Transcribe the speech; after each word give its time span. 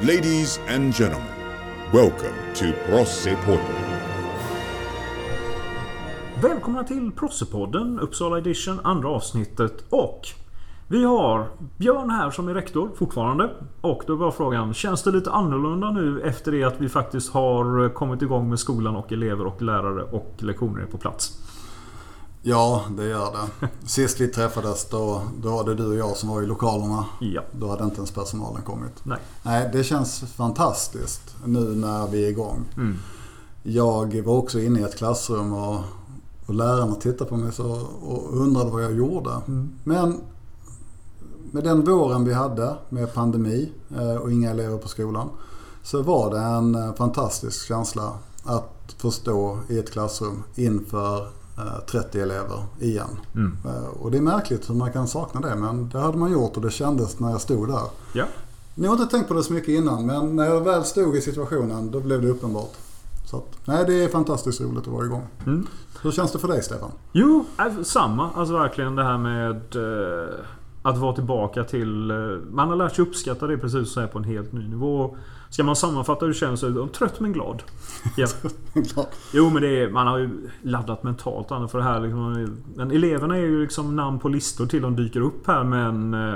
Ladies 0.00 0.60
and 0.68 0.94
gentlemen, 0.94 1.28
welcome 1.92 2.54
to 2.54 2.64
Prossepodden. 2.86 3.76
Välkomna 6.42 6.84
till 6.84 7.12
Prossepodden 7.12 8.00
Uppsala 8.00 8.38
Edition, 8.38 8.80
andra 8.84 9.08
avsnittet. 9.08 9.84
Och 9.90 10.20
vi 10.88 11.04
har 11.04 11.46
Björn 11.76 12.10
här 12.10 12.30
som 12.30 12.48
är 12.48 12.54
rektor 12.54 12.90
fortfarande. 12.98 13.50
Och 13.80 14.02
då 14.06 14.16
var 14.16 14.30
frågan, 14.30 14.74
känns 14.74 15.02
det 15.02 15.10
lite 15.10 15.30
annorlunda 15.30 15.90
nu 15.90 16.20
efter 16.20 16.52
det 16.52 16.64
att 16.64 16.80
vi 16.80 16.88
faktiskt 16.88 17.32
har 17.32 17.94
kommit 17.94 18.22
igång 18.22 18.48
med 18.48 18.58
skolan 18.58 18.96
och 18.96 19.12
elever 19.12 19.46
och 19.46 19.62
lärare 19.62 20.02
och 20.02 20.34
lektioner 20.38 20.82
är 20.82 20.86
på 20.86 20.98
plats? 20.98 21.38
Ja, 22.42 22.84
det 22.96 23.04
gör 23.04 23.32
det. 23.32 23.68
Sist 23.88 24.20
vi 24.20 24.28
träffades 24.28 24.84
då, 24.84 25.22
då 25.42 25.50
var 25.50 25.64
det 25.64 25.74
du 25.74 25.86
och 25.86 25.94
jag 25.94 26.16
som 26.16 26.28
var 26.28 26.42
i 26.42 26.46
lokalerna. 26.46 27.04
Ja. 27.20 27.42
Då 27.52 27.68
hade 27.68 27.84
inte 27.84 27.96
ens 27.96 28.10
personalen 28.10 28.62
kommit. 28.62 28.92
Nej. 29.02 29.18
Nej, 29.42 29.70
det 29.72 29.84
känns 29.84 30.20
fantastiskt 30.20 31.36
nu 31.44 31.60
när 31.60 32.06
vi 32.06 32.24
är 32.24 32.28
igång. 32.28 32.64
Mm. 32.76 32.96
Jag 33.62 34.22
var 34.22 34.36
också 34.36 34.60
inne 34.60 34.80
i 34.80 34.82
ett 34.82 34.96
klassrum 34.96 35.52
och, 35.52 35.80
och 36.46 36.54
lärarna 36.54 36.94
tittade 36.94 37.30
på 37.30 37.36
mig 37.36 37.52
så, 37.52 37.86
och 38.02 38.36
undrade 38.36 38.70
vad 38.70 38.84
jag 38.84 38.94
gjorde. 38.94 39.30
Mm. 39.30 39.70
Men 39.84 40.20
med 41.50 41.64
den 41.64 41.84
våren 41.84 42.24
vi 42.24 42.32
hade 42.32 42.76
med 42.88 43.14
pandemi 43.14 43.72
eh, 43.96 44.14
och 44.14 44.32
inga 44.32 44.50
elever 44.50 44.78
på 44.78 44.88
skolan 44.88 45.28
så 45.82 46.02
var 46.02 46.30
det 46.30 46.38
en 46.38 46.74
eh, 46.74 46.94
fantastisk 46.94 47.66
känsla 47.66 48.12
att 48.44 48.94
få 48.98 49.10
stå 49.10 49.58
i 49.68 49.78
ett 49.78 49.92
klassrum 49.92 50.42
inför 50.54 51.28
30 51.90 52.20
elever 52.20 52.62
igen. 52.80 53.08
Mm. 53.34 53.56
Eh, 53.64 53.88
Och 54.00 54.10
det 54.10 54.18
är 54.18 54.22
märkligt 54.22 54.70
hur 54.70 54.74
man 54.74 54.92
kan 54.92 55.08
sakna 55.08 55.40
det 55.40 55.56
men 55.56 55.88
det 55.88 55.98
hade 55.98 56.18
man 56.18 56.32
gjort 56.32 56.56
och 56.56 56.62
det 56.62 56.70
kändes 56.70 57.20
när 57.20 57.30
jag 57.30 57.40
stod 57.40 57.68
där. 57.68 57.82
Ja. 58.12 58.24
Ni 58.74 58.86
har 58.86 58.94
inte 58.96 59.16
tänkt 59.16 59.28
på 59.28 59.34
det 59.34 59.42
så 59.42 59.52
mycket 59.52 59.68
innan 59.68 60.06
men 60.06 60.36
när 60.36 60.44
jag 60.46 60.60
väl 60.60 60.84
stod 60.84 61.16
i 61.16 61.20
situationen 61.20 61.90
då 61.90 62.00
blev 62.00 62.22
det 62.22 62.28
uppenbart. 62.28 62.72
Så 63.30 63.36
att, 63.36 63.58
nej, 63.64 63.84
det 63.86 64.04
är 64.04 64.08
fantastiskt 64.08 64.60
roligt 64.60 64.78
att 64.86 64.92
vara 64.92 65.04
igång. 65.06 65.26
Mm. 65.46 65.66
Hur 66.02 66.10
känns 66.10 66.32
det 66.32 66.38
för 66.38 66.48
dig 66.48 66.62
Stefan? 66.62 66.90
Jo, 67.12 67.44
äh, 67.58 67.82
samma. 67.82 68.30
Alltså 68.36 68.54
verkligen 68.54 68.96
det 68.96 69.04
här 69.04 69.18
med 69.18 69.76
eh, 69.76 70.34
att 70.88 70.98
vara 70.98 71.14
tillbaka 71.14 71.64
till... 71.64 72.10
Eh, 72.10 72.16
man 72.50 72.68
har 72.68 72.76
lärt 72.76 72.94
sig 72.96 73.02
uppskatta 73.02 73.46
det 73.46 73.58
precis 73.58 73.92
så 73.92 74.00
här 74.00 74.06
på 74.06 74.18
en 74.18 74.24
helt 74.24 74.52
ny 74.52 74.68
nivå. 74.68 75.16
Ska 75.50 75.64
man 75.64 75.76
sammanfatta 75.76 76.24
hur 76.24 76.32
det 76.32 76.38
känns 76.38 76.60
så 76.60 76.66
är 76.66 76.86
trött 76.86 77.20
men 77.20 77.32
glad. 77.32 77.62
Ja. 78.16 78.26
Jo 79.32 79.50
men 79.50 79.62
det 79.62 79.82
är, 79.82 79.90
man 79.90 80.06
har 80.06 80.18
ju 80.18 80.50
laddat 80.62 81.02
mentalt 81.02 81.48
för 81.48 81.78
det 81.78 81.84
här. 81.84 82.00
Liksom, 82.00 82.56
men 82.76 82.90
eleverna 82.90 83.36
är 83.36 83.40
ju 83.40 83.60
liksom 83.62 83.96
namn 83.96 84.18
på 84.18 84.28
listor 84.28 84.66
till 84.66 84.82
de 84.82 84.96
dyker 84.96 85.20
upp 85.20 85.46
här 85.46 85.64
men... 85.64 86.14
eh, 86.14 86.34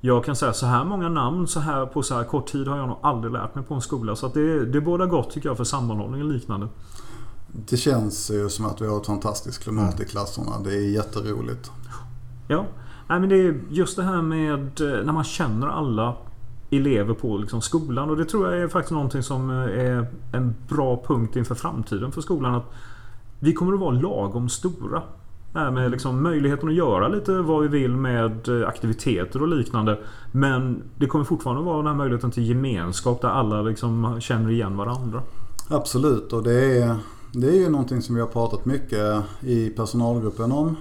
Jag 0.00 0.24
kan 0.24 0.36
säga 0.36 0.52
så 0.52 0.66
här 0.66 0.84
många 0.84 1.08
namn 1.08 1.46
så 1.46 1.60
här 1.60 1.86
på 1.86 2.02
så 2.02 2.14
här 2.14 2.24
kort 2.24 2.46
tid 2.46 2.68
har 2.68 2.78
jag 2.78 2.88
nog 2.88 2.98
aldrig 3.02 3.32
lärt 3.32 3.54
mig 3.54 3.64
på 3.64 3.74
en 3.74 3.80
skola. 3.80 4.16
Så 4.16 4.28
det, 4.28 4.64
det 4.66 4.80
båda 4.80 5.06
gott 5.06 5.30
tycker 5.30 5.48
jag 5.48 5.56
för 5.56 5.64
sammanhållning 5.64 6.22
och 6.22 6.28
liknande. 6.28 6.68
Det 7.68 7.76
känns 7.76 8.30
ju 8.30 8.48
som 8.48 8.66
att 8.66 8.80
vi 8.80 8.86
har 8.86 8.96
ett 9.00 9.06
fantastiskt 9.06 9.62
klimat 9.62 10.00
i 10.00 10.04
klasserna. 10.04 10.50
Det 10.64 10.74
är 10.74 10.90
jätteroligt. 10.90 11.70
Ja. 12.48 12.66
Nej 13.08 13.20
men 13.20 13.28
det 13.28 13.36
är 13.36 13.60
just 13.70 13.96
det 13.96 14.02
här 14.02 14.22
med 14.22 14.80
eh, 14.80 15.04
när 15.04 15.12
man 15.12 15.24
känner 15.24 15.66
alla 15.66 16.14
elever 16.70 17.14
på 17.14 17.36
liksom 17.36 17.60
skolan. 17.60 18.10
Och 18.10 18.16
det 18.16 18.24
tror 18.24 18.52
jag 18.52 18.62
är 18.62 18.68
faktiskt 18.68 18.92
någonting 18.92 19.22
som 19.22 19.50
eh, 19.50 19.56
är 19.56 20.06
en 20.32 20.54
bra 20.68 21.04
punkt 21.06 21.36
inför 21.36 21.54
framtiden 21.54 22.12
för 22.12 22.20
skolan. 22.20 22.54
Att 22.54 22.72
vi 23.40 23.52
kommer 23.52 23.72
att 23.72 23.80
vara 23.80 23.90
lagom 23.90 24.48
stora. 24.48 25.02
Det 25.52 25.58
här 25.58 25.70
med 25.70 25.90
liksom 25.90 26.22
möjligheten 26.22 26.68
att 26.68 26.74
göra 26.74 27.08
lite 27.08 27.32
vad 27.32 27.62
vi 27.62 27.68
vill 27.68 27.96
med 27.96 28.48
eh, 28.48 28.68
aktiviteter 28.68 29.42
och 29.42 29.48
liknande. 29.48 29.98
Men 30.32 30.82
det 30.96 31.06
kommer 31.06 31.24
fortfarande 31.24 31.62
vara 31.62 31.76
den 31.76 31.86
här 31.86 31.94
möjligheten 31.94 32.30
till 32.30 32.48
gemenskap 32.48 33.20
där 33.20 33.28
alla 33.28 33.62
liksom 33.62 34.20
känner 34.20 34.50
igen 34.50 34.76
varandra. 34.76 35.22
Absolut 35.68 36.32
och 36.32 36.42
det 36.42 36.82
är, 36.82 36.96
det 37.32 37.48
är 37.48 37.60
ju 37.60 37.68
någonting 37.68 38.02
som 38.02 38.14
vi 38.14 38.20
har 38.20 38.28
pratat 38.28 38.64
mycket 38.64 39.24
i 39.40 39.70
personalgruppen 39.70 40.52
om. 40.52 40.76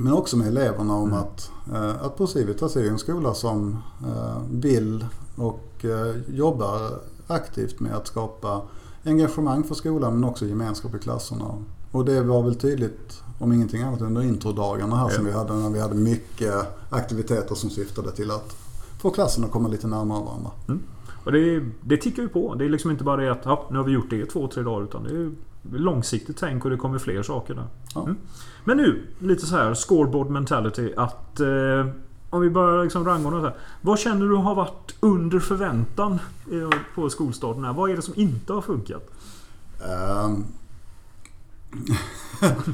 Men 0.00 0.12
också 0.12 0.36
med 0.36 0.48
eleverna 0.48 0.94
om 0.94 1.12
att, 1.12 1.50
eh, 1.72 2.04
att 2.04 2.16
Procivitas 2.16 2.76
är 2.76 2.88
en 2.88 2.98
skola 2.98 3.34
som 3.34 3.78
eh, 4.06 4.42
vill 4.50 5.06
och 5.36 5.84
eh, 5.84 6.16
jobbar 6.34 7.00
aktivt 7.26 7.80
med 7.80 7.96
att 7.96 8.06
skapa 8.06 8.62
engagemang 9.04 9.64
för 9.64 9.74
skolan 9.74 10.14
men 10.20 10.30
också 10.30 10.46
gemenskap 10.46 10.94
i 10.94 10.98
klasserna. 10.98 11.54
Och 11.92 12.04
det 12.04 12.22
var 12.22 12.42
väl 12.42 12.54
tydligt, 12.54 13.22
om 13.38 13.52
ingenting 13.52 13.82
annat, 13.82 14.00
under 14.00 14.22
introdagarna 14.22 14.96
här 14.96 15.08
Ja. 15.10 15.16
som 15.16 15.24
vi 15.24 15.32
hade 15.32 15.54
när 15.54 15.70
vi 15.70 15.80
hade 15.80 15.94
mycket 15.94 16.54
aktiviteter 16.90 17.54
som 17.54 17.70
syftade 17.70 18.12
till 18.12 18.30
att 18.30 18.56
få 19.00 19.10
klassen 19.10 19.44
att 19.44 19.50
komma 19.50 19.68
lite 19.68 19.86
närmare 19.86 20.24
varandra. 20.24 20.50
Och 21.28 21.34
det, 21.34 21.62
det 21.80 21.96
tickar 21.96 22.22
ju 22.22 22.28
på. 22.28 22.54
Det 22.54 22.64
är 22.64 22.68
liksom 22.68 22.90
inte 22.90 23.04
bara 23.04 23.16
det 23.16 23.32
att 23.32 23.42
ja, 23.44 23.66
nu 23.70 23.76
har 23.76 23.84
vi 23.84 23.92
gjort 23.92 24.10
det 24.10 24.16
i 24.16 24.26
två, 24.26 24.48
tre 24.48 24.62
dagar. 24.62 24.84
Utan 24.84 25.02
det 25.02 25.10
är 25.10 25.30
långsiktigt 25.78 26.36
tänk 26.36 26.64
och 26.64 26.70
det 26.70 26.76
kommer 26.76 26.98
fler 26.98 27.22
saker 27.22 27.54
där. 27.54 27.66
Ja. 27.94 28.02
Mm. 28.02 28.16
Men 28.64 28.76
nu, 28.76 29.06
lite 29.18 29.46
så 29.46 29.56
här 29.56 29.74
scoreboard 29.74 30.30
mentality. 30.30 30.92
Att 30.96 31.40
eh, 31.40 31.86
om 32.30 32.40
vi 32.40 32.50
börjar 32.50 32.82
liksom 32.82 33.04
rangordna 33.04 33.40
så 33.40 33.46
här. 33.46 33.56
Vad 33.80 33.98
känner 33.98 34.26
du 34.26 34.34
har 34.34 34.54
varit 34.54 34.94
under 35.00 35.38
förväntan 35.38 36.12
eh, 36.52 36.78
på 36.94 37.10
skolstarten? 37.10 37.64
Här? 37.64 37.72
Vad 37.72 37.90
är 37.90 37.96
det 37.96 38.02
som 38.02 38.14
inte 38.16 38.52
har 38.52 38.62
funkat? 38.62 39.10
Ehm. 39.88 40.44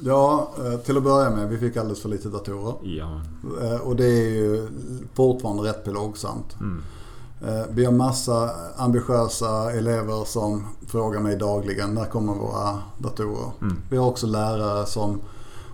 ja, 0.00 0.54
eh, 0.58 0.80
till 0.80 0.96
att 0.96 1.02
börja 1.04 1.30
med, 1.30 1.48
vi 1.48 1.58
fick 1.58 1.76
alldeles 1.76 2.02
för 2.02 2.08
lite 2.08 2.28
datorer. 2.28 2.74
Ja. 2.82 3.20
Eh, 3.62 3.80
Och 3.80 3.96
det 3.96 4.06
är 4.06 4.30
ju 4.30 4.68
fortfarande 5.14 5.62
rätt 5.62 5.84
plågsamt. 5.84 6.56
Mm. 6.60 6.82
Eh, 7.46 7.64
Vi 7.70 7.84
har 7.84 7.92
massa 7.92 8.50
ambitiösa 8.76 9.72
elever 9.72 10.24
som 10.24 10.66
frågar 10.86 11.20
mig 11.20 11.36
dagligen 11.36 11.94
när 11.94 12.04
kommer 12.04 12.34
våra 12.34 12.78
datorer. 12.98 13.50
Mm. 13.62 13.76
Vi 13.90 13.96
har 13.96 14.06
också 14.06 14.26
lärare 14.26 14.86
som, 14.86 15.20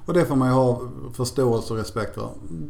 och 0.06 0.14
det 0.14 0.24
får 0.24 0.36
man 0.36 0.48
ju 0.48 0.54
ha 0.54 0.80
förståelse 1.14 1.72
och 1.72 1.78
respekt 1.78 2.14
för. 2.14 2.28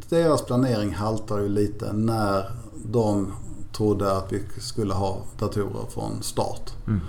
Deras 0.09 0.41
planering 0.41 0.93
haltar 0.93 1.39
ju 1.39 1.47
lite 1.49 1.93
när 1.93 2.51
de 2.85 3.33
trodde 3.77 4.17
att 4.17 4.31
vi 4.33 4.43
skulle 4.59 4.93
ha 4.93 5.17
datorer 5.39 5.85
från 5.89 6.23
start. 6.23 6.71
Mm. 6.87 7.01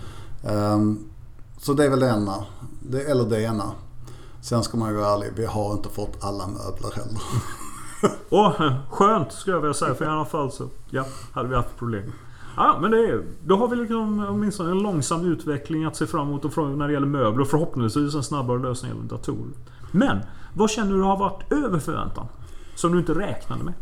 Ehm, 0.45 1.05
Så 1.61 1.75
det 1.75 1.85
är 1.85 1.91
väl 1.91 2.01
det 2.01 2.09
ena. 2.09 2.45
Det, 2.91 3.03
eller 3.03 3.25
det 3.25 3.43
ena. 3.43 3.73
Sen 4.43 4.63
ska 4.63 4.77
man 4.77 4.91
ju 4.91 4.97
vara 4.97 5.15
ärlig, 5.15 5.33
vi 5.37 5.47
har 5.47 5.73
inte 5.73 5.89
fått 5.89 6.17
alla 6.21 6.47
möbler 6.47 6.91
heller. 6.97 7.21
Åh, 8.31 8.73
skönt 8.91 9.33
skulle 9.33 9.57
jag 9.57 9.61
vilja 9.61 9.75
säga. 9.75 9.95
För 9.95 10.05
i 10.05 10.09
alla 10.09 10.25
fall 10.25 10.53
så 10.53 10.69
ja, 10.91 11.05
hade 11.33 11.49
vi 11.49 11.55
haft 11.55 11.77
problem. 11.79 12.13
Ja, 12.57 12.79
men 12.81 12.91
det 12.91 12.99
är, 12.99 13.25
då 13.45 13.57
har 13.57 13.69
vi 13.69 13.77
liksom 13.77 14.27
åtminstone 14.31 14.71
en 14.71 14.79
långsam 14.79 15.25
utveckling 15.33 15.85
att 15.85 15.97
se 15.97 16.07
fram 16.07 16.29
emot 16.29 16.45
och 16.45 16.53
från- 16.53 16.79
när 16.79 16.87
det 16.87 16.93
gäller 16.95 17.07
möbler 17.07 17.41
och 17.41 17.49
förhoppningsvis 17.49 18.15
en 18.15 18.23
snabbare 18.23 18.59
lösning 18.59 18.91
när 18.91 18.97
det 18.99 19.03
gäller 19.05 19.17
datorer. 19.17 19.53
Men 19.93 20.19
vad 20.55 20.71
känner 20.71 20.93
du 20.97 21.03
har 21.03 21.17
varit 21.19 21.53
över 21.53 21.79
förväntan? 21.79 22.27
Som 22.75 22.93
du 22.93 22.99
inte 22.99 23.13
räknade 23.15 23.65
med? 23.65 23.75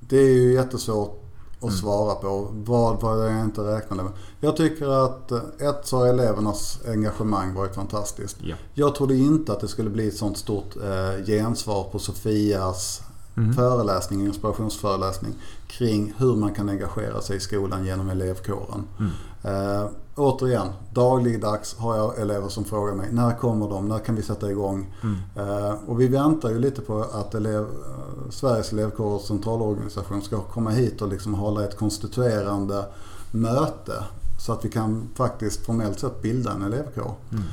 Det 0.00 0.16
är 0.16 0.34
ju 0.34 0.52
jättesvårt 0.52 1.24
att 1.60 1.72
svara 1.72 2.14
på. 2.14 2.48
Vad 2.52 3.00
var 3.02 3.16
det 3.16 3.30
jag 3.30 3.44
inte 3.44 3.60
räknade 3.60 4.02
med? 4.02 4.12
Jag 4.40 4.56
tycker 4.56 5.04
att 5.04 5.30
eh, 5.32 5.38
ett 5.68 5.86
så 5.86 5.96
har 5.98 6.06
elevernas 6.06 6.80
engagemang 6.88 7.54
varit 7.54 7.74
fantastiskt. 7.74 8.36
Ja. 8.40 8.56
Jag 8.74 8.94
trodde 8.94 9.14
inte 9.16 9.52
att 9.52 9.60
det 9.60 9.68
skulle 9.68 9.90
bli 9.90 10.08
ett 10.08 10.16
sånt 10.16 10.38
stort 10.38 10.76
eh, 10.76 11.24
gensvar 11.26 11.84
på 11.92 11.98
Sofias 11.98 13.02
Mm. 13.42 13.54
föreläsning, 13.54 14.26
inspirationsföreläsning 14.26 15.34
kring 15.66 16.14
hur 16.18 16.36
man 16.36 16.54
kan 16.54 16.68
engagera 16.68 17.20
sig 17.20 17.36
i 17.36 17.40
skolan 17.40 17.84
genom 17.84 18.10
elevkåren. 18.10 18.84
Mm. 18.98 19.12
Eh, 19.42 19.88
återigen, 20.16 20.68
dagligdags 20.92 21.76
har 21.76 21.96
jag 21.96 22.18
elever 22.18 22.48
som 22.48 22.64
frågar 22.64 22.94
mig 22.94 23.08
när 23.12 23.38
kommer 23.38 23.68
de? 23.68 23.88
När 23.88 23.98
kan 23.98 24.14
vi 24.14 24.22
sätta 24.22 24.50
igång? 24.50 24.94
Mm. 25.02 25.16
Eh, 25.36 25.74
och 25.86 26.00
vi 26.00 26.08
väntar 26.08 26.50
ju 26.50 26.58
lite 26.58 26.80
på 26.80 27.04
att 27.12 27.34
elev, 27.34 27.62
eh, 27.62 28.30
Sveriges 28.30 28.72
elevkårers 28.72 29.22
centralorganisation 29.22 30.22
ska 30.22 30.40
komma 30.40 30.70
hit 30.70 31.02
och 31.02 31.08
liksom 31.08 31.34
hålla 31.34 31.64
ett 31.64 31.78
konstituerande 31.78 32.84
möte. 33.30 34.04
Så 34.40 34.52
att 34.52 34.64
vi 34.64 34.70
kan 34.70 35.08
faktiskt 35.14 35.66
formellt 35.66 36.00
sett 36.00 36.22
bilda 36.22 36.52
en 36.52 36.62
elevkår. 36.62 37.14
Mm. 37.30 37.44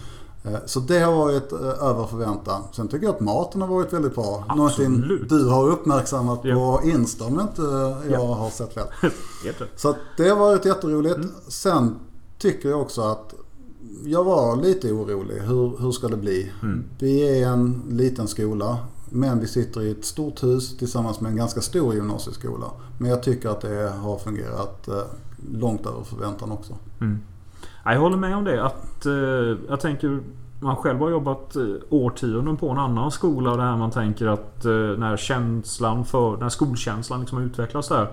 Eh, 0.46 0.56
Så 0.66 0.80
det 0.80 1.00
har 1.00 1.14
varit 1.16 1.52
eh, 1.52 1.60
över 1.60 2.06
förväntan. 2.08 2.62
Sen 2.72 2.88
tycker 2.88 3.06
jag 3.06 3.16
att 3.16 3.22
maten 3.22 3.62
har 3.62 3.68
varit 3.68 3.94
väldigt 3.94 4.16
bra. 4.16 4.44
Absolut. 4.48 4.90
Någonting 4.90 5.28
du 5.30 5.50
har 5.50 5.68
uppmärksammat 5.70 6.40
Ja. 6.44 6.56
på 6.82 6.88
Insta 6.88 7.26
om 7.26 7.40
inte 7.40 7.62
jag 7.62 8.22
Ja. 8.22 8.34
har 8.34 8.50
sett 8.50 8.74
fel. 8.74 8.88
Så 9.76 9.96
det 10.18 10.30
har 10.30 10.38
varit 10.38 10.66
jätteroligt. 10.66 11.16
Mm. 11.16 11.32
Sen 11.48 11.96
tycker 12.40 12.70
jag 12.70 12.82
också 12.82 13.02
att 13.02 13.34
jag 14.06 14.24
var 14.24 14.56
lite 14.56 14.92
orolig. 14.92 15.36
Hur, 15.42 15.78
hur 15.82 15.92
ska 15.92 16.08
det 16.08 16.18
bli? 16.18 16.52
Mm. 16.64 16.84
Vi 17.00 17.42
är 17.42 17.48
en 17.50 17.82
liten 17.90 18.28
skola. 18.28 18.78
Men 19.10 19.40
vi 19.40 19.48
sitter 19.48 19.82
i 19.82 19.92
ett 19.92 20.06
stort 20.06 20.44
hus 20.44 20.78
tillsammans 20.78 21.22
med 21.22 21.30
en 21.32 21.36
ganska 21.38 21.62
stor 21.62 21.94
gymnasieskola. 21.94 22.72
Men 22.98 23.10
jag 23.10 23.24
tycker 23.24 23.50
att 23.50 23.62
det 23.62 23.94
har 24.02 24.18
fungerat 24.18 24.88
eh, 24.88 25.02
långt 25.54 25.86
över 25.86 26.04
förväntan 26.04 26.52
också. 26.52 26.74
Mm. 27.02 27.20
Ja, 27.86 27.94
Jag 27.94 28.00
håller 28.00 28.18
med 28.18 28.36
om 28.36 28.44
det. 28.44 28.66
Att, 28.66 29.06
eh, 29.06 29.14
jag 29.70 29.80
tänker 29.80 30.20
man 30.60 30.76
själv 30.76 31.00
har 31.00 31.10
jobbat 31.10 31.56
eh, 31.56 31.64
årtionden 31.90 32.58
på 32.58 32.70
en 32.70 32.78
annan 32.78 33.12
skola. 33.12 33.56
Det 33.56 33.64
här 33.64 33.78
man 33.78 33.92
tänker 33.92 34.28
att 34.28 34.66
eh, 34.66 34.72
när 34.72 35.18
känslan 35.18 36.06
för, 36.06 36.38
när 36.38 36.50
skolkänslan 36.50 37.20
liksom 37.20 37.38
har 37.38 37.46
utvecklats 37.46 37.88
där. 37.88 38.08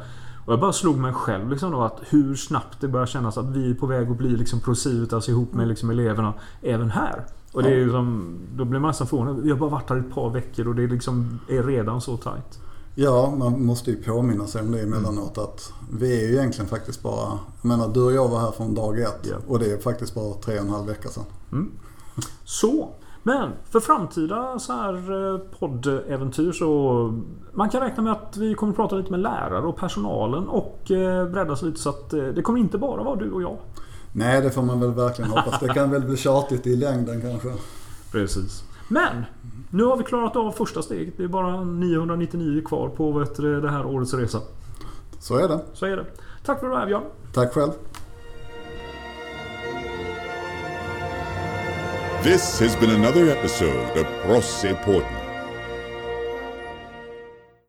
Och 0.44 0.52
jag 0.52 0.60
bara 0.60 0.72
slog 0.72 0.98
mig 0.98 1.12
själv 1.12 1.50
liksom 1.50 1.70
då 1.70 1.82
att 1.82 2.00
hur 2.10 2.34
snabbt 2.34 2.80
det 2.80 2.88
börjar 2.88 3.06
kännas 3.06 3.38
att 3.38 3.56
vi 3.56 3.70
är 3.70 3.74
på 3.74 3.86
väg 3.86 4.10
att 4.10 4.16
bli 4.16 4.28
liksom 4.28 4.60
Procivitas 4.60 5.28
ihop 5.28 5.52
med 5.52 5.69
liksom 5.69 5.90
eleverna 5.90 6.32
även 6.62 6.90
här. 6.90 7.24
Och 7.52 7.62
det 7.62 7.69
är 7.69 7.76
ju 7.76 7.90
som, 7.90 8.38
då 8.56 8.64
blir 8.64 8.80
man 8.80 8.88
nästan 8.88 9.06
förvånad. 9.06 9.40
Vi 9.42 9.50
har 9.50 9.58
bara 9.58 9.70
varit 9.70 9.90
här 9.90 9.96
ett 9.96 10.14
par 10.14 10.30
veckor 10.30 10.69
och 10.69 10.74
det 10.74 10.86
liksom 10.86 11.40
är 11.48 11.62
redan 11.62 12.00
så 12.00 12.16
tajt. 12.16 12.60
Ja, 12.94 13.34
man 13.38 13.66
måste 13.66 13.90
ju 13.90 14.02
påminna 14.02 14.46
sig 14.46 14.62
om 14.62 14.72
det 14.72 14.80
emellanåt 14.80 15.38
att 15.38 15.72
vi 15.92 16.24
är 16.24 16.28
ju 16.28 16.34
egentligen 16.34 16.68
faktiskt 16.68 17.02
bara... 17.02 17.38
Jag 17.62 17.68
menar, 17.68 17.88
du 17.88 18.02
och 18.04 18.12
jag 18.12 18.28
var 18.28 18.40
här 18.40 18.50
från 18.50 18.74
dag 18.74 19.00
ett 19.00 19.26
Ja. 19.30 19.36
och 19.48 19.58
det 19.58 19.72
är 19.72 19.78
faktiskt 19.78 20.14
bara 20.14 20.34
tre 20.34 20.54
och 20.54 20.64
en 20.64 20.70
halv 20.70 20.86
vecka 20.86 21.08
sedan. 21.08 21.24
Så. 22.44 22.88
Men 23.22 23.50
för 23.70 23.80
framtida 23.80 24.58
så 24.58 24.72
här 24.72 25.32
eh, 25.34 25.38
poddäventyr 25.58 26.52
så... 26.52 27.20
Man 27.52 27.70
kan 27.70 27.80
räkna 27.80 28.02
med 28.02 28.12
att 28.12 28.36
vi 28.36 28.54
kommer 28.54 28.72
att 28.72 28.76
prata 28.76 28.96
lite 28.96 29.10
med 29.10 29.20
lärare 29.20 29.66
och 29.66 29.76
personalen 29.76 30.48
och 30.48 30.90
eh, 30.90 31.28
bredda 31.28 31.56
sig 31.56 31.68
lite 31.68 31.80
så 31.80 31.88
att 31.88 32.12
eh, 32.12 32.24
det 32.24 32.42
kommer 32.42 32.58
inte 32.60 32.78
bara 32.78 33.02
vara 33.02 33.16
du 33.16 33.30
och 33.30 33.42
jag. 33.42 33.56
Nej, 34.12 34.42
det 34.42 34.50
får 34.50 34.62
man 34.62 34.80
väl 34.80 34.94
verkligen 34.94 35.30
hoppas. 35.30 35.60
Det 35.60 35.68
kan 35.68 35.90
väl 35.90 36.02
bli 36.02 36.16
tjatigt 36.16 36.66
i 36.66 36.76
längden 36.76 37.20
kanske. 37.20 37.52
Precis. 38.12 38.64
Men! 38.88 39.25
Nu 39.70 39.84
har 39.84 39.96
vi 39.96 40.05
klarat 40.05 40.37
av 40.37 40.52
första 40.52 40.82
steget. 40.82 41.14
Det 41.17 41.25
är 41.25 41.29
bara 41.29 41.64
999 41.64 42.62
kvar 42.64 42.88
på 42.88 43.12
vet 43.12 43.37
du, 43.37 43.61
det 43.61 43.70
här 43.70 43.87
årets 43.87 44.14
resa. 44.14 44.40
Så 45.19 45.38
är 45.38 45.49
det. 45.49 45.61
Så 45.73 45.87
är 45.87 45.96
det. 45.96 46.05
Tack 46.44 46.61
för 46.61 46.69
det 46.69 46.76
här 46.76 46.87
Björn. 46.87 47.02
Tack 47.34 47.52
själv. 47.52 47.70
This 52.23 52.61
has 52.61 52.81
been 52.81 52.90
another 52.90 53.37
episode 53.37 54.00
of 54.00 54.06
Prosse 54.26 54.75
Portland. 54.84 55.21